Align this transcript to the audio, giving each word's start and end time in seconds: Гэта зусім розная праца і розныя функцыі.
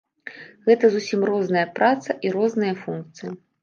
Гэта 0.69 0.85
зусім 0.95 1.21
розная 1.33 1.67
праца 1.79 2.11
і 2.29 2.35
розныя 2.41 2.73
функцыі. 2.85 3.37